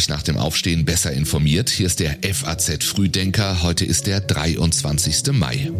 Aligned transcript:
gleich 0.00 0.08
nach 0.08 0.22
dem 0.22 0.38
Aufstehen 0.38 0.86
besser 0.86 1.12
informiert. 1.12 1.68
Hier 1.68 1.84
ist 1.84 2.00
der 2.00 2.16
FAZ 2.22 2.84
Frühdenker. 2.84 3.62
Heute 3.62 3.84
ist 3.84 4.06
der 4.06 4.20
23. 4.20 5.32
Mai. 5.32 5.70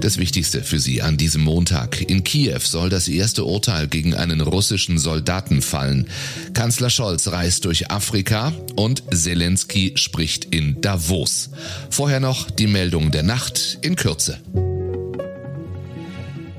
Das 0.00 0.16
Wichtigste 0.16 0.62
für 0.62 0.78
Sie 0.78 1.02
an 1.02 1.18
diesem 1.18 1.42
Montag. 1.42 2.00
In 2.00 2.24
Kiew 2.24 2.60
soll 2.60 2.88
das 2.88 3.06
erste 3.08 3.44
Urteil 3.44 3.86
gegen 3.86 4.14
einen 4.14 4.40
russischen 4.40 4.98
Soldaten 4.98 5.60
fallen. 5.60 6.08
Kanzler 6.54 6.88
Scholz 6.88 7.28
reist 7.28 7.66
durch 7.66 7.90
Afrika 7.90 8.52
und 8.76 9.02
Zelensky 9.12 9.92
spricht 9.96 10.46
in 10.54 10.80
Davos. 10.80 11.50
Vorher 11.90 12.20
noch 12.20 12.50
die 12.50 12.66
Meldung 12.66 13.10
der 13.10 13.24
Nacht 13.24 13.78
in 13.82 13.94
Kürze. 13.94 14.40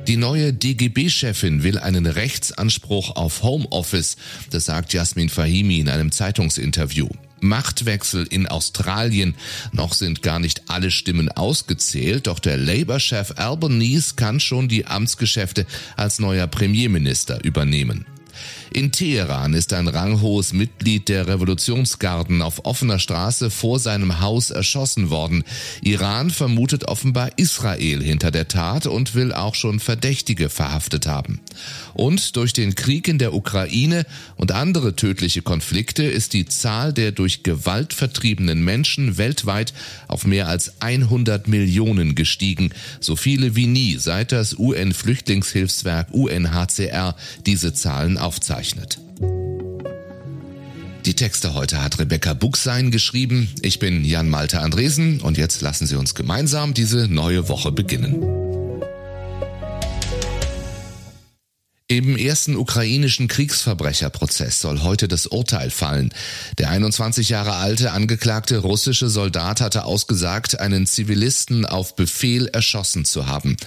Die 0.07 0.17
neue 0.17 0.51
DGB-Chefin 0.51 1.63
will 1.63 1.77
einen 1.77 2.05
Rechtsanspruch 2.05 3.15
auf 3.15 3.41
Homeoffice, 3.41 4.17
das 4.49 4.65
sagt 4.65 4.91
Jasmin 4.91 5.29
Fahimi 5.29 5.79
in 5.79 5.87
einem 5.87 6.11
Zeitungsinterview. 6.11 7.07
Machtwechsel 7.39 8.25
in 8.29 8.47
Australien. 8.47 9.35
Noch 9.71 9.93
sind 9.93 10.21
gar 10.21 10.39
nicht 10.39 10.69
alle 10.69 10.91
Stimmen 10.91 11.29
ausgezählt, 11.29 12.27
doch 12.27 12.39
der 12.39 12.57
Labour-Chef 12.57 13.33
Albanese 13.37 14.15
kann 14.15 14.39
schon 14.41 14.67
die 14.67 14.85
Amtsgeschäfte 14.87 15.65
als 15.95 16.19
neuer 16.19 16.47
Premierminister 16.47 17.43
übernehmen. 17.43 18.05
In 18.71 18.91
Teheran 18.91 19.53
ist 19.53 19.73
ein 19.73 19.87
ranghohes 19.87 20.53
Mitglied 20.53 21.09
der 21.09 21.27
Revolutionsgarden 21.27 22.41
auf 22.41 22.65
offener 22.65 22.99
Straße 22.99 23.49
vor 23.49 23.79
seinem 23.79 24.19
Haus 24.19 24.51
erschossen 24.51 25.09
worden. 25.09 25.43
Iran 25.81 26.29
vermutet 26.29 26.85
offenbar 26.85 27.31
Israel 27.37 28.01
hinter 28.01 28.31
der 28.31 28.47
Tat 28.47 28.87
und 28.87 29.15
will 29.15 29.33
auch 29.33 29.55
schon 29.55 29.79
Verdächtige 29.79 30.49
verhaftet 30.49 31.07
haben. 31.07 31.39
Und 31.93 32.35
durch 32.35 32.53
den 32.53 32.75
Krieg 32.75 33.07
in 33.07 33.19
der 33.19 33.33
Ukraine 33.33 34.05
und 34.35 34.51
andere 34.51 34.95
tödliche 34.95 35.41
Konflikte 35.41 36.03
ist 36.03 36.33
die 36.33 36.45
Zahl 36.45 36.93
der 36.93 37.11
durch 37.11 37.43
Gewalt 37.43 37.93
vertriebenen 37.93 38.63
Menschen 38.63 39.17
weltweit 39.17 39.73
auf 40.07 40.25
mehr 40.25 40.47
als 40.47 40.81
100 40.81 41.47
Millionen 41.47 42.15
gestiegen, 42.15 42.71
so 42.99 43.15
viele 43.15 43.55
wie 43.55 43.67
nie, 43.67 43.97
seit 43.97 44.31
das 44.31 44.57
UN-Flüchtlingshilfswerk 44.57 46.07
UNHCR 46.11 47.15
diese 47.45 47.73
Zahlen 47.73 48.17
aufzeichnet. 48.23 48.99
Die 51.05 51.15
Texte 51.15 51.53
heute 51.53 51.83
hat 51.83 51.99
Rebecca 51.99 52.33
Buchsein 52.33 52.89
geschrieben. 52.89 53.49
Ich 53.61 53.79
bin 53.79 54.05
Jan 54.05 54.29
Malte 54.29 54.61
Andresen 54.61 55.19
und 55.19 55.37
jetzt 55.37 55.61
lassen 55.61 55.85
Sie 55.85 55.95
uns 55.95 56.15
gemeinsam 56.15 56.73
diese 56.73 57.09
neue 57.09 57.49
Woche 57.49 57.73
beginnen. 57.73 58.42
Im 61.93 62.17
ersten 62.17 62.55
ukrainischen 62.55 63.27
Kriegsverbrecherprozess 63.27 64.59
soll 64.59 64.81
heute 64.81 65.07
das 65.07 65.27
Urteil 65.27 65.69
fallen. 65.69 66.11
Der 66.57 66.71
21 66.71 67.29
Jahre 67.29 67.53
alte 67.57 67.91
angeklagte 67.91 68.57
russische 68.57 69.09
Soldat 69.09 69.61
hatte 69.61 69.85
ausgesagt, 69.85 70.59
einen 70.59 70.87
Zivilisten 70.87 71.67
auf 71.67 71.95
Befehl 71.95 72.47
erschossen 72.47 73.05
zu 73.05 73.27
haben. 73.27 73.57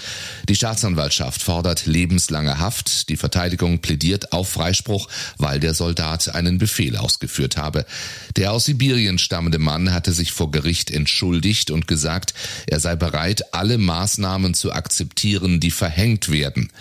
Die 0.49 0.57
Staatsanwaltschaft 0.57 1.41
fordert 1.41 1.87
lebenslange 1.87 2.59
Haft. 2.59 3.11
Die 3.11 3.17
Verteidigung 3.17 3.79
plädiert 3.79 4.33
auf 4.33 4.49
Freispruch, 4.49 5.07
weil 5.39 5.61
der 5.61 5.75
Soldat 5.75 6.35
einen 6.35 6.59
Befehl 6.59 6.97
ausgeführt 6.97 7.57
habe. 7.57 7.87
Der 8.35 8.51
aus 8.51 8.65
Sibirien 8.65 9.19
stammende 9.19 9.61
Mann 9.61 9.95
hatte 9.95 10.11
sich 10.11 10.33
vor 10.33 10.51
Gericht 10.51 10.91
entschuldigt 10.91 11.71
und 11.71 11.87
gesagt, 11.87 12.35
er 12.67 12.81
sei 12.81 12.97
bereit, 12.97 13.55
alle 13.55 13.79
Maßnahmen 13.79 14.55
zu 14.55 14.73
akzeptieren, 14.73 15.61
die 15.61 15.71
verhängt 15.71 16.29
werden. 16.29 16.73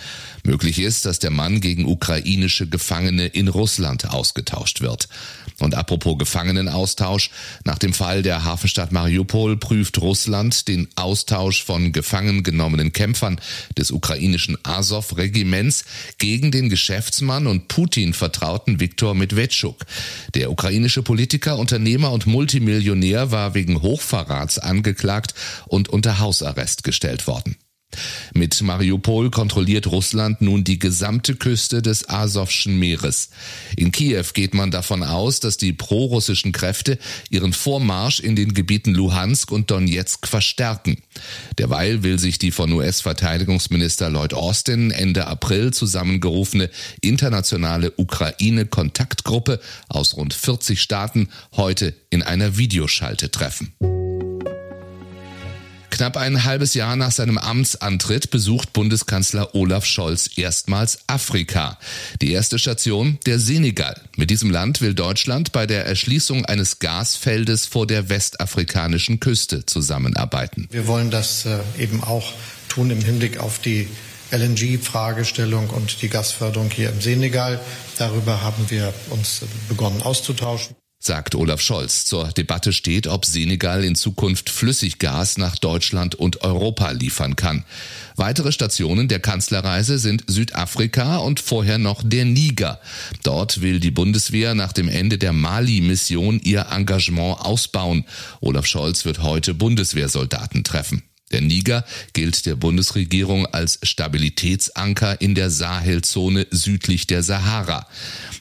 Möglich 0.42 0.78
ist, 0.78 1.06
dass 1.06 1.18
der 1.18 1.32
Mann 1.36 1.60
gegen 1.60 1.86
ukrainische 1.86 2.66
Gefangene 2.66 3.26
in 3.26 3.48
Russland 3.48 4.10
ausgetauscht 4.10 4.80
wird. 4.80 5.08
Und 5.58 5.74
apropos 5.74 6.18
Gefangenenaustausch, 6.18 7.30
nach 7.64 7.78
dem 7.78 7.92
Fall 7.92 8.22
der 8.22 8.44
Hafenstadt 8.44 8.92
Mariupol 8.92 9.56
prüft 9.56 9.98
Russland 9.98 10.68
den 10.68 10.88
Austausch 10.96 11.64
von 11.64 11.92
gefangen 11.92 12.42
genommenen 12.42 12.92
Kämpfern 12.92 13.40
des 13.78 13.90
ukrainischen 13.90 14.58
Azov-Regiments 14.64 15.84
gegen 16.18 16.50
den 16.50 16.68
Geschäftsmann 16.68 17.46
und 17.46 17.68
Putin 17.68 18.12
vertrauten 18.12 18.80
Viktor 18.80 19.14
Medvedchuk. 19.14 19.84
Der 20.34 20.50
ukrainische 20.50 21.02
Politiker, 21.02 21.58
Unternehmer 21.58 22.12
und 22.12 22.26
Multimillionär 22.26 23.30
war 23.30 23.54
wegen 23.54 23.82
Hochverrats 23.82 24.58
angeklagt 24.58 25.34
und 25.66 25.88
unter 25.88 26.18
Hausarrest 26.18 26.82
gestellt 26.82 27.26
worden. 27.26 27.56
Mit 28.34 28.60
Mariupol 28.62 29.30
kontrolliert 29.30 29.86
Russland 29.86 30.40
nun 30.40 30.64
die 30.64 30.78
gesamte 30.78 31.36
Küste 31.36 31.82
des 31.82 32.08
Asowschen 32.08 32.78
Meeres. 32.78 33.30
In 33.76 33.92
Kiew 33.92 34.24
geht 34.34 34.54
man 34.54 34.70
davon 34.70 35.02
aus, 35.02 35.40
dass 35.40 35.56
die 35.56 35.72
prorussischen 35.72 36.52
Kräfte 36.52 36.98
ihren 37.30 37.52
Vormarsch 37.52 38.20
in 38.20 38.36
den 38.36 38.54
Gebieten 38.54 38.94
Luhansk 38.94 39.50
und 39.52 39.70
Donetsk 39.70 40.26
verstärken. 40.26 40.98
Derweil 41.58 42.02
will 42.02 42.18
sich 42.18 42.38
die 42.38 42.50
von 42.50 42.72
US-Verteidigungsminister 42.72 44.10
Lloyd 44.10 44.34
Austin 44.34 44.90
Ende 44.90 45.26
April 45.26 45.72
zusammengerufene 45.72 46.70
internationale 47.00 47.92
Ukraine-Kontaktgruppe 47.96 49.60
aus 49.88 50.16
rund 50.16 50.34
40 50.34 50.80
Staaten 50.80 51.28
heute 51.56 51.94
in 52.10 52.22
einer 52.22 52.56
Videoschalte 52.58 53.30
treffen. 53.30 53.72
Knapp 55.96 56.18
ein 56.18 56.44
halbes 56.44 56.74
Jahr 56.74 56.94
nach 56.94 57.10
seinem 57.10 57.38
Amtsantritt 57.38 58.28
besucht 58.28 58.74
Bundeskanzler 58.74 59.54
Olaf 59.54 59.86
Scholz 59.86 60.28
erstmals 60.36 60.98
Afrika. 61.06 61.78
Die 62.20 62.32
erste 62.32 62.58
Station 62.58 63.18
der 63.24 63.38
Senegal. 63.38 63.98
Mit 64.14 64.28
diesem 64.28 64.50
Land 64.50 64.82
will 64.82 64.92
Deutschland 64.92 65.52
bei 65.52 65.66
der 65.66 65.86
Erschließung 65.86 66.44
eines 66.44 66.80
Gasfeldes 66.80 67.64
vor 67.64 67.86
der 67.86 68.10
westafrikanischen 68.10 69.20
Küste 69.20 69.64
zusammenarbeiten. 69.64 70.68
Wir 70.70 70.86
wollen 70.86 71.10
das 71.10 71.46
äh, 71.46 71.60
eben 71.78 72.04
auch 72.04 72.30
tun 72.68 72.90
im 72.90 73.00
Hinblick 73.00 73.38
auf 73.40 73.58
die 73.58 73.88
LNG-Fragestellung 74.32 75.70
und 75.70 76.02
die 76.02 76.10
Gasförderung 76.10 76.68
hier 76.68 76.90
im 76.90 77.00
Senegal. 77.00 77.58
Darüber 77.96 78.42
haben 78.42 78.68
wir 78.68 78.92
uns 79.08 79.40
begonnen 79.70 80.02
auszutauschen 80.02 80.76
sagt 81.06 81.34
Olaf 81.34 81.60
Scholz. 81.60 82.04
Zur 82.04 82.28
Debatte 82.28 82.72
steht, 82.72 83.06
ob 83.06 83.24
Senegal 83.24 83.84
in 83.84 83.94
Zukunft 83.94 84.50
Flüssiggas 84.50 85.38
nach 85.38 85.56
Deutschland 85.56 86.14
und 86.14 86.42
Europa 86.42 86.90
liefern 86.90 87.36
kann. 87.36 87.64
Weitere 88.16 88.52
Stationen 88.52 89.08
der 89.08 89.20
Kanzlerreise 89.20 89.98
sind 89.98 90.24
Südafrika 90.26 91.18
und 91.18 91.40
vorher 91.40 91.78
noch 91.78 92.02
der 92.04 92.24
Niger. 92.24 92.80
Dort 93.22 93.62
will 93.62 93.80
die 93.80 93.90
Bundeswehr 93.90 94.54
nach 94.54 94.72
dem 94.72 94.88
Ende 94.88 95.16
der 95.16 95.32
Mali-Mission 95.32 96.40
ihr 96.40 96.66
Engagement 96.70 97.40
ausbauen. 97.40 98.04
Olaf 98.40 98.66
Scholz 98.66 99.04
wird 99.04 99.22
heute 99.22 99.54
Bundeswehrsoldaten 99.54 100.64
treffen. 100.64 101.02
Der 101.32 101.40
Niger 101.40 101.84
gilt 102.12 102.46
der 102.46 102.54
Bundesregierung 102.54 103.46
als 103.46 103.80
Stabilitätsanker 103.82 105.20
in 105.20 105.34
der 105.34 105.50
Sahelzone 105.50 106.46
südlich 106.52 107.08
der 107.08 107.24
Sahara. 107.24 107.88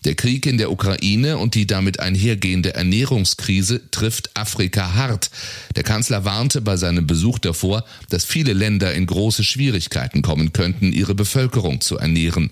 Der 0.04 0.14
Krieg 0.14 0.46
in 0.46 0.60
der 0.60 0.72
Ukraine 0.72 1.40
und 1.40 1.56
die 1.56 1.66
damit 1.66 2.00
einhergehende 2.00 2.76
Ernährungskrise 2.76 3.90
trifft 3.90 4.38
Afrika 4.38 4.94
hart. 4.94 5.32
Der 5.76 5.82
Kanzler 5.82 6.26
warnte 6.26 6.62
bei 6.62 6.78
seinem 6.78 7.08
Besuch 7.08 7.40
davor, 7.40 7.86
dass 8.10 8.24
viele 8.24 8.54
Länder 8.54 8.94
in 8.94 9.08
große 9.08 9.44
Schwierigkeiten 9.44 10.22
kommen 10.22 10.54
könnten, 10.54 10.94
ihre 10.94 11.16
Bevölkerung 11.16 11.82
zu 11.82 11.98
ernähren. 11.98 12.52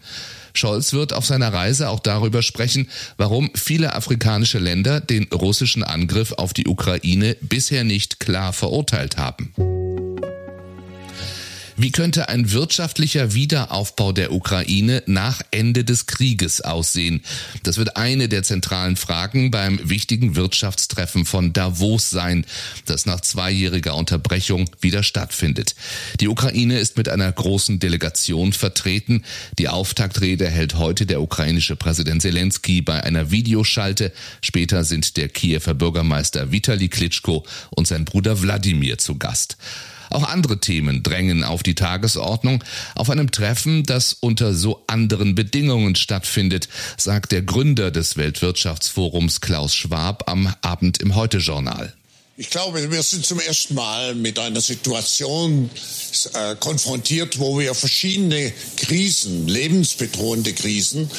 Scholz 0.56 0.94
wird 0.94 1.14
auf 1.14 1.26
seiner 1.26 1.54
Reise 1.54 1.90
auch 1.90 2.00
darüber 2.00 2.42
sprechen, 2.42 2.90
warum 3.18 3.52
viele 3.56 3.94
afrikanische 3.94 4.60
Länder 4.60 5.00
den 5.00 5.26
russischen 5.32 5.84
Angriff 5.84 6.32
auf 6.34 6.54
die 6.54 6.68
Ukraine 6.68 7.38
bisher 7.42 7.84
nicht 7.84 8.20
klar 8.20 8.54
verurteilt 8.54 9.18
haben. 9.18 9.54
Wie 11.76 11.92
könnte 11.92 12.30
ein 12.30 12.52
wirtschaftlicher 12.52 13.34
Wiederaufbau 13.34 14.12
der 14.12 14.32
Ukraine 14.32 15.02
nach 15.08 15.42
Ende 15.50 15.84
des 15.84 16.06
Krieges 16.06 16.62
aussehen? 16.62 17.22
Das 17.64 17.78
wird 17.78 17.98
eine 17.98 18.30
der 18.30 18.44
zentralen 18.44 18.96
Fragen 18.96 19.50
beim 19.50 19.80
wichtigen 19.90 20.36
Wirtschaftstreffen 20.36 21.26
von 21.26 21.52
Davos 21.52 22.12
sein, 22.12 22.46
das 22.86 23.08
nach 23.08 23.22
zweijähriger 23.22 23.96
Unterbrechung 23.96 24.70
wieder 24.82 25.02
stattfindet. 25.02 25.76
Die 26.20 26.28
Ukraine 26.28 26.78
ist 26.78 26.96
mit 26.96 27.10
einer 27.10 27.32
großen 27.32 27.80
Delegation 27.80 28.54
vertreten. 28.54 29.24
Die 29.58 29.68
Auftaktrede 29.68 30.48
hält 30.48 30.76
heute 30.76 31.08
der 31.08 31.22
ukrainische 31.22 31.76
Präsident 31.76 32.22
Zelensky 32.22 32.82
bei 32.82 33.04
einer 33.04 33.32
Videoschalte. 33.32 34.12
Später 34.42 34.84
sind 34.84 35.18
der 35.18 35.28
Kiewer 35.28 35.74
Bürgermeister 35.74 36.52
Vitali 36.52 36.90
Klitschko 36.90 37.46
und 37.72 37.88
sein 37.88 38.06
Bruder 38.06 38.42
Wladimir 38.42 39.00
zu 39.00 39.18
Gast. 39.18 39.58
Auch 40.14 40.24
andere 40.24 40.60
Themen 40.60 41.02
drängen 41.02 41.44
auf 41.44 41.64
die 41.64 41.76
Tagesordnung. 41.76 42.64
Auf 42.96 43.10
einem 43.10 43.32
Treffen, 43.32 43.84
das 43.84 44.14
unter 44.14 44.54
so 44.54 44.84
anderen 44.88 45.36
Bedingungen 45.36 45.96
stattfindet, 45.96 46.70
sagt 46.98 47.32
der 47.32 47.42
Gründer 47.42 47.90
des 47.90 48.16
Weltwirtschaftsforums 48.16 49.42
Klaus 49.42 49.74
Schwab 49.76 50.30
am 50.30 50.54
Abend 50.62 51.00
im 51.00 51.16
Heute-Journal. 51.16 51.94
Ich 52.36 52.50
glaube, 52.50 52.92
wir 52.92 53.04
sind 53.04 53.26
zum 53.26 53.40
ersten 53.40 53.76
Mal 53.76 54.16
mit 54.16 54.40
einer 54.40 54.60
Situation 54.60 55.70
äh, 56.34 56.56
konfrontiert, 56.56 57.38
wo 57.38 57.60
wir 57.60 57.76
verschiedene 57.76 58.52
Krisen, 58.78 59.48
lebensbedrohende 59.48 60.54
Krisen, 60.54 61.12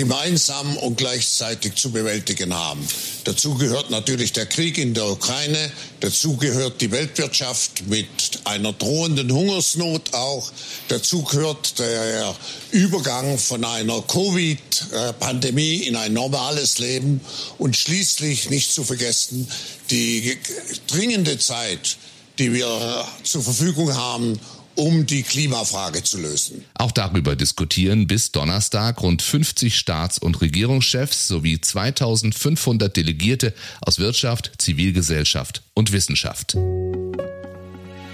gemeinsam 0.00 0.78
und 0.78 0.96
gleichzeitig 0.96 1.74
zu 1.74 1.90
bewältigen 1.90 2.54
haben. 2.54 2.80
Dazu 3.24 3.54
gehört 3.56 3.90
natürlich 3.90 4.32
der 4.32 4.46
Krieg 4.46 4.78
in 4.78 4.94
der 4.94 5.06
Ukraine, 5.06 5.70
dazu 6.00 6.38
gehört 6.38 6.80
die 6.80 6.90
Weltwirtschaft 6.90 7.86
mit 7.86 8.08
einer 8.44 8.72
drohenden 8.72 9.30
Hungersnot 9.30 10.14
auch, 10.14 10.50
dazu 10.88 11.22
gehört 11.24 11.78
der 11.78 12.34
Übergang 12.70 13.36
von 13.36 13.62
einer 13.62 14.00
Covid-Pandemie 14.00 15.82
in 15.82 15.96
ein 15.96 16.14
normales 16.14 16.78
Leben. 16.78 17.20
Und 17.58 17.76
schließlich 17.76 18.48
nicht 18.48 18.72
zu 18.72 18.84
vergessen 18.84 19.46
die 19.90 20.38
dringende 20.86 21.38
Zeit, 21.38 21.98
die 22.38 22.54
wir 22.54 23.06
zur 23.22 23.42
Verfügung 23.42 23.94
haben, 23.94 24.40
um 24.80 25.04
die 25.04 25.22
Klimafrage 25.22 26.02
zu 26.02 26.18
lösen. 26.18 26.64
Auch 26.72 26.90
darüber 26.90 27.36
diskutieren 27.36 28.06
bis 28.06 28.32
Donnerstag 28.32 29.02
rund 29.02 29.20
50 29.20 29.76
Staats- 29.76 30.18
und 30.18 30.40
Regierungschefs 30.40 31.28
sowie 31.28 31.60
2500 31.60 32.96
Delegierte 32.96 33.52
aus 33.82 33.98
Wirtschaft, 33.98 34.52
Zivilgesellschaft 34.56 35.62
und 35.74 35.92
Wissenschaft. 35.92 36.56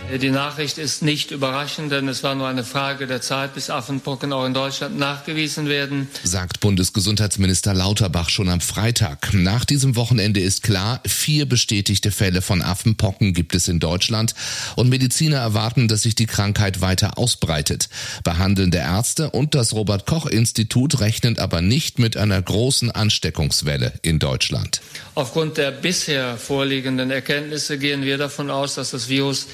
Die 0.08 0.31
Nachricht 0.31 0.79
ist 0.79 1.03
nicht 1.03 1.32
überraschend, 1.32 1.91
denn 1.91 2.06
es 2.06 2.23
war 2.23 2.37
nur 2.37 2.47
eine 2.47 2.62
Frage 2.62 3.08
der 3.08 3.20
Zeit, 3.20 3.55
bis 3.55 3.70
Affenpocken 3.70 4.32
auch 4.32 4.47
in 4.47 4.55
Deutschland 4.55 4.97
nachgewiesen 4.97 5.69
werden. 5.69 6.08
Sagt 6.23 6.61
Bundesgesundheitsminister 6.61 7.75
Lauterbach 7.75 8.29
schon 8.29 8.49
am 8.49 8.61
Freitag. 8.61 9.35
Nach 9.35 9.64
diesem 9.64 9.97
Wochenende 9.97 10.38
ist 10.41 10.62
klar, 10.62 11.00
vier 11.05 11.47
bestätigte 11.47 12.12
Fälle 12.12 12.41
von 12.41 12.62
Affenpocken 12.62 13.35
gibt 13.35 13.56
es 13.56 13.67
in 13.67 13.81
Deutschland 13.81 14.35
und 14.76 14.88
Mediziner 14.88 15.38
erwarten, 15.38 15.88
dass 15.88 16.03
sich 16.03 16.14
die 16.14 16.26
Krankheit 16.26 16.81
weiter 16.81 17.19
ausbreitet. 17.19 17.88
Behandelnde 18.23 18.79
Ärzte 18.79 19.31
und 19.31 19.56
das 19.56 19.75
Robert 19.75 20.06
Koch 20.06 20.26
Institut 20.26 21.00
rechnen 21.00 21.37
aber 21.38 21.61
nicht 21.61 21.99
mit 21.99 22.17
einer 22.17 22.41
großen 22.41 22.93
Ansteckungswelle 22.93 23.93
in 24.02 24.20
Deutschland. 24.20 24.81
Aufgrund 25.17 25.56
der 25.56 25.73
bisher 25.73 26.37
vorliegenden 26.37 27.11
Erkenntnisse 27.11 27.76
gehen 27.79 28.02
wir 28.02 28.19
davon 28.19 28.50
aus, 28.50 28.76
dass 28.76 28.93
das 28.93 29.09
Virus 29.09 29.47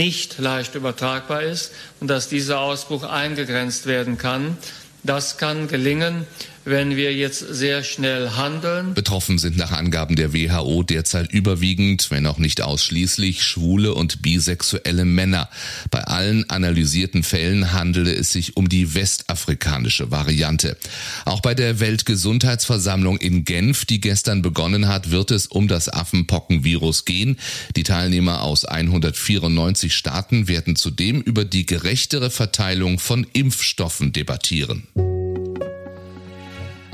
nicht 0.00 0.38
leicht 0.38 0.76
übertragbar 0.76 1.42
ist 1.42 1.72
und 2.00 2.08
dass 2.08 2.26
dieser 2.26 2.60
Ausbruch 2.60 3.02
eingegrenzt 3.02 3.84
werden 3.84 4.16
kann. 4.16 4.56
Das 5.02 5.36
kann 5.36 5.68
gelingen, 5.68 6.26
wenn 6.64 6.96
wir 6.96 7.14
jetzt 7.14 7.38
sehr 7.38 7.82
schnell 7.82 8.30
handeln. 8.30 8.94
Betroffen 8.94 9.38
sind 9.38 9.56
nach 9.56 9.72
Angaben 9.72 10.16
der 10.16 10.34
WHO 10.34 10.82
derzeit 10.82 11.32
überwiegend, 11.32 12.10
wenn 12.10 12.26
auch 12.26 12.38
nicht 12.38 12.60
ausschließlich, 12.62 13.42
schwule 13.42 13.94
und 13.94 14.22
bisexuelle 14.22 15.04
Männer. 15.04 15.48
Bei 15.90 16.04
allen 16.04 16.48
analysierten 16.50 17.22
Fällen 17.22 17.72
handele 17.72 18.14
es 18.14 18.32
sich 18.32 18.56
um 18.56 18.68
die 18.68 18.94
westafrikanische 18.94 20.10
Variante. 20.10 20.76
Auch 21.24 21.40
bei 21.40 21.54
der 21.54 21.80
Weltgesundheitsversammlung 21.80 23.16
in 23.18 23.44
Genf, 23.44 23.84
die 23.84 24.00
gestern 24.00 24.42
begonnen 24.42 24.88
hat, 24.88 25.10
wird 25.10 25.30
es 25.30 25.46
um 25.46 25.68
das 25.68 25.88
Affenpockenvirus 25.88 27.04
gehen. 27.04 27.38
Die 27.76 27.84
Teilnehmer 27.84 28.42
aus 28.42 28.64
194 28.64 29.94
Staaten 29.94 30.48
werden 30.48 30.76
zudem 30.76 31.20
über 31.20 31.44
die 31.44 31.66
gerechtere 31.66 32.30
Verteilung 32.30 32.98
von 32.98 33.26
Impfstoffen 33.32 34.12
debattieren. 34.12 34.86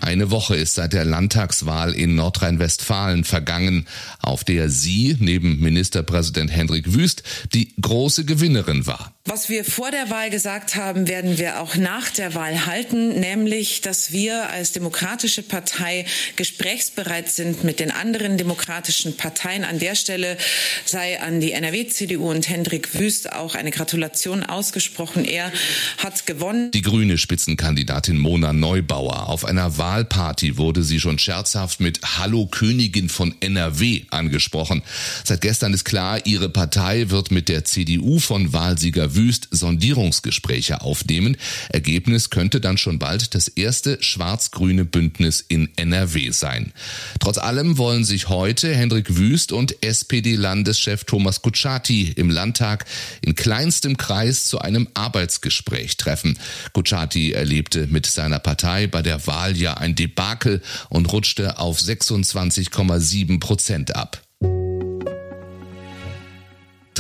Eine 0.07 0.31
Woche 0.31 0.55
ist 0.55 0.77
seit 0.77 0.93
der 0.93 1.05
Landtagswahl 1.05 1.93
in 1.93 2.15
Nordrhein-Westfalen 2.15 3.25
vergangen, 3.25 3.89
auf 4.21 4.45
der 4.45 4.71
sie 4.71 5.17
neben 5.19 5.59
Ministerpräsident 5.59 6.49
Hendrik 6.49 6.95
Wüst 6.95 7.25
die 7.53 7.75
große 7.81 8.25
Gewinnerin 8.25 8.87
war. 8.87 9.16
Was 9.29 9.49
wir 9.49 9.65
vor 9.65 9.91
der 9.91 10.09
Wahl 10.09 10.31
gesagt 10.31 10.77
haben, 10.77 11.09
werden 11.09 11.37
wir 11.37 11.61
auch 11.61 11.75
nach 11.75 12.11
der 12.11 12.37
Wahl 12.37 12.65
halten, 12.65 13.19
nämlich, 13.19 13.81
dass 13.81 14.13
wir 14.13 14.51
als 14.51 14.71
demokratische 14.71 15.43
Partei 15.43 16.07
gesprächsbereit 16.37 17.29
sind 17.29 17.65
mit 17.65 17.81
den 17.81 17.91
anderen 17.91 18.39
demokratischen 18.39 19.17
Parteien. 19.17 19.65
An 19.65 19.81
der 19.81 19.97
Stelle 19.97 20.37
sei 20.85 21.21
an 21.21 21.41
die 21.41 21.51
NRW-CDU 21.51 22.31
und 22.31 22.49
Hendrik 22.49 22.95
Wüst 23.01 23.33
auch 23.33 23.57
eine 23.57 23.73
Gratulation 23.73 24.45
ausgesprochen. 24.45 25.25
Er 25.25 25.51
hat 25.99 26.25
gewonnen. 26.27 26.71
Die 26.71 26.83
grüne 26.83 27.19
Spitzenkandidatin 27.19 28.19
Mona 28.19 28.53
Neubauer. 28.53 29.29
Auf 29.29 29.45
einer 29.45 29.77
Wahlparty 29.77 30.57
wurde 30.57 30.85
sie 30.85 31.01
schon 31.01 31.19
scherzhaft 31.19 31.81
mit 31.81 31.99
Hallo 32.17 32.47
Königin 32.47 33.09
von 33.09 33.35
NRW 33.41 34.03
angesprochen. 34.11 34.85
Seit 35.25 35.41
gestern 35.41 35.75
ist 35.75 35.85
klar, 35.85 36.25
ihre 36.27 36.49
Partei 36.49 37.11
wird 37.11 37.33
mit 37.33 37.49
der 37.49 37.65
CDU 37.65 38.21
von 38.21 38.53
Wahlsieger 38.53 39.16
Wüst 39.17 39.49
Sondierungsgespräche 39.51 40.83
aufnehmen. 40.83 41.37
Ergebnis 41.71 42.31
könnte 42.31 42.61
dann 42.61 42.79
schon 42.79 42.99
bald 42.99 43.35
das 43.35 43.49
erste 43.49 44.03
schwarz-grüne 44.03 44.85
Bündnis 44.85 45.45
in 45.47 45.71
NRW 45.77 46.31
sein. 46.31 46.73
Trotz 47.19 47.39
allem 47.39 47.79
wollen 47.79 48.05
sich 48.05 48.29
heute 48.29 48.75
Hendrik 48.75 49.17
Wüst 49.17 49.53
und 49.53 49.83
SPD-Landeschef 49.83 51.05
Thomas 51.05 51.43
Kutschaty 51.43 52.13
im 52.17 52.31
Landtag 52.31 52.85
in 53.23 53.35
kleinstem 53.35 53.97
Kreis 53.97 54.47
zu 54.47 54.59
einem 54.59 54.89
Arbeitsgespräch 54.95 55.97
treffen. 55.97 56.39
Kutschaty 56.73 57.33
erlebte 57.33 57.87
mit 57.87 58.07
seiner 58.07 58.39
Partei 58.39 58.87
bei 58.87 59.03
der 59.03 59.27
Wahl 59.27 59.57
ja 59.57 59.75
ein 59.75 59.95
Debakel 59.95 60.63
und 60.89 61.13
rutschte 61.13 61.59
auf 61.59 61.79
26,7 61.79 63.41
Prozent 63.41 63.97
ab 63.97 64.26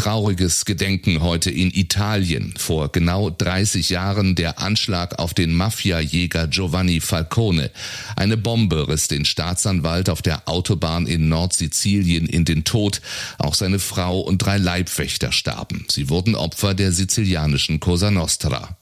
trauriges 0.06 0.64
Gedenken 0.64 1.20
heute 1.20 1.50
in 1.50 1.72
Italien. 1.74 2.54
Vor 2.56 2.92
genau 2.92 3.28
30 3.28 3.90
Jahren 3.90 4.36
der 4.36 4.60
Anschlag 4.60 5.18
auf 5.18 5.34
den 5.34 5.52
Mafiajäger 5.52 6.46
Giovanni 6.46 7.00
Falcone. 7.00 7.72
Eine 8.14 8.36
Bombe 8.36 8.86
riss 8.86 9.08
den 9.08 9.24
Staatsanwalt 9.24 10.08
auf 10.08 10.22
der 10.22 10.48
Autobahn 10.48 11.08
in 11.08 11.28
Nordsizilien 11.28 12.26
in 12.26 12.44
den 12.44 12.62
Tod. 12.62 13.00
Auch 13.38 13.54
seine 13.54 13.80
Frau 13.80 14.20
und 14.20 14.38
drei 14.38 14.58
Leibwächter 14.58 15.32
starben. 15.32 15.86
Sie 15.90 16.08
wurden 16.08 16.36
Opfer 16.36 16.74
der 16.74 16.92
sizilianischen 16.92 17.80
Cosa 17.80 18.12
Nostra. 18.12 18.76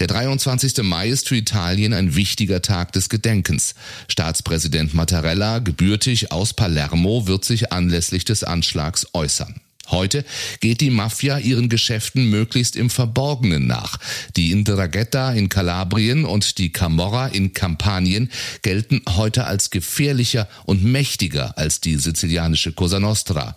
Der 0.00 0.08
23. 0.08 0.82
Mai 0.82 1.10
ist 1.10 1.28
für 1.28 1.36
Italien 1.36 1.92
ein 1.92 2.16
wichtiger 2.16 2.60
Tag 2.60 2.90
des 2.90 3.08
Gedenkens. 3.08 3.76
Staatspräsident 4.08 4.94
Mattarella, 4.94 5.60
gebürtig 5.60 6.32
aus 6.32 6.54
Palermo, 6.54 7.28
wird 7.28 7.44
sich 7.44 7.72
anlässlich 7.72 8.24
des 8.24 8.42
Anschlags 8.42 9.06
äußern. 9.14 9.60
Heute 9.90 10.24
geht 10.60 10.80
die 10.80 10.90
Mafia 10.90 11.38
ihren 11.38 11.68
Geschäften 11.68 12.28
möglichst 12.30 12.76
im 12.76 12.90
Verborgenen 12.90 13.66
nach. 13.66 13.98
Die 14.36 14.50
Indrangheta 14.50 15.32
in 15.32 15.48
Kalabrien 15.48 16.24
und 16.24 16.58
die 16.58 16.72
Camorra 16.72 17.28
in 17.28 17.52
Kampanien 17.52 18.30
gelten 18.62 19.02
heute 19.08 19.44
als 19.44 19.70
gefährlicher 19.70 20.48
und 20.64 20.84
mächtiger 20.84 21.56
als 21.56 21.80
die 21.80 21.96
sizilianische 21.96 22.72
Cosa 22.72 23.00
Nostra. 23.00 23.56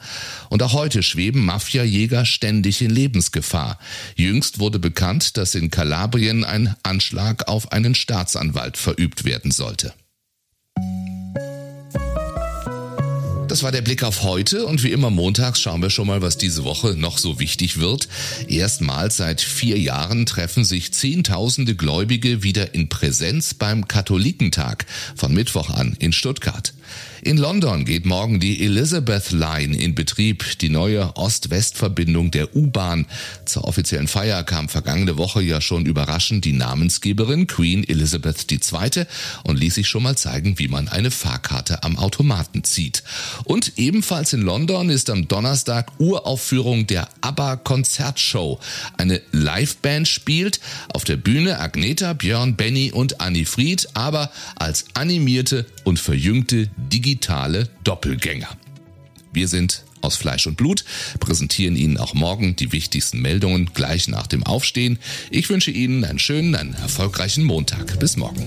Und 0.50 0.64
auch 0.64 0.74
heute 0.74 1.04
schweben 1.04 1.46
Mafiajäger 1.46 2.26
ständig 2.26 2.82
in 2.82 2.92
Lebensgefahr. 2.92 3.80
Jüngst 4.16 4.60
wurde 4.60 4.80
bekannt, 4.80 5.38
dass 5.38 5.56
in 5.56 5.72
Kalabrien 5.72 6.44
ein 6.44 6.76
Anschlag 6.84 7.48
auf 7.48 7.72
einen 7.72 7.96
Staatsanwalt 7.96 8.78
verübt 8.78 9.26
werden 9.26 9.52
sollte. 9.52 9.94
Das 13.50 13.64
war 13.64 13.72
der 13.72 13.82
Blick 13.82 14.04
auf 14.04 14.22
heute 14.22 14.68
und 14.68 14.84
wie 14.84 14.92
immer 14.92 15.10
montags 15.10 15.60
schauen 15.60 15.82
wir 15.82 15.90
schon 15.90 16.06
mal, 16.06 16.22
was 16.22 16.38
diese 16.38 16.64
Woche 16.66 16.90
noch 16.96 17.18
so 17.18 17.40
wichtig 17.40 17.80
wird. 17.80 18.08
Erstmals 18.48 19.18
seit 19.18 19.42
vier 19.42 19.80
Jahren 19.80 20.28
treffen 20.28 20.64
sich 20.64 20.94
Zehntausende 20.94 21.74
Gläubige 21.74 22.44
wieder 22.44 22.76
in 22.76 22.90
Präsenz 22.90 23.56
beim 23.56 23.88
Katholikentag 23.88 24.86
von 25.16 25.34
Mittwoch 25.34 25.72
an 25.72 25.96
in 25.98 26.14
Stuttgart. 26.14 26.74
In 27.22 27.38
London 27.38 27.84
geht 27.84 28.06
morgen 28.06 28.40
die 28.40 28.64
Elizabeth 28.64 29.32
Line 29.32 29.78
in 29.78 29.94
Betrieb, 29.94 30.58
die 30.60 30.70
neue 30.70 31.16
Ost-West-Verbindung 31.18 32.32
der 32.32 32.56
U-Bahn. 32.56 33.06
Zur 33.46 33.66
offiziellen 33.66 34.08
Feier 34.08 34.44
kam 34.44 34.70
vergangene 34.70 35.18
Woche 35.18 35.42
ja 35.42 35.60
schon 35.60 35.86
überraschend 35.86 36.46
die 36.46 36.54
Namensgeberin 36.54 37.48
Queen 37.48 37.88
Elizabeth 37.88 38.50
II. 38.50 39.06
und 39.44 39.60
ließ 39.60 39.76
sich 39.76 39.88
schon 39.90 40.04
mal 40.04 40.18
zeigen, 40.18 40.60
wie 40.60 40.70
man 40.70 40.88
eine 40.88 41.12
Fahrkarte 41.12 41.84
am 41.84 41.98
Automaten 41.98 42.64
zieht. 42.64 43.04
Und 43.44 43.74
ebenfalls 43.78 44.32
in 44.32 44.42
London 44.42 44.90
ist 44.90 45.10
am 45.10 45.28
Donnerstag 45.28 45.92
Uraufführung 46.00 46.88
der 46.88 47.10
ABBA 47.22 47.58
Konzertshow. 47.58 48.60
Eine 48.98 49.22
Liveband 49.32 50.08
spielt 50.08 50.62
auf 50.94 51.04
der 51.04 51.18
Bühne 51.18 51.60
Agneta, 51.60 52.14
Björn, 52.14 52.56
Benny 52.56 52.92
und 52.94 53.20
Annie 53.20 53.46
Fried, 53.46 53.90
aber 53.94 54.32
als 54.56 54.86
animierte 54.94 55.66
und 55.84 56.00
verjüngte 56.00 56.70
digitale 56.92 57.70
Doppelgänger. 57.84 58.50
Wir 59.32 59.48
sind 59.48 59.84
aus 60.02 60.16
Fleisch 60.16 60.48
und 60.48 60.56
Blut, 60.56 60.86
präsentieren 61.20 61.76
Ihnen 61.76 61.98
auch 61.98 62.14
morgen 62.14 62.56
die 62.56 62.72
wichtigsten 62.72 63.22
Meldungen 63.22 63.72
gleich 63.74 64.08
nach 64.08 64.28
dem 64.28 64.44
Aufstehen. 64.44 64.98
Ich 65.30 65.50
wünsche 65.50 65.72
Ihnen 65.72 66.04
einen 66.06 66.20
schönen, 66.20 66.56
einen 66.56 66.74
erfolgreichen 66.74 67.44
Montag. 67.44 68.00
Bis 68.00 68.18
morgen. 68.18 68.46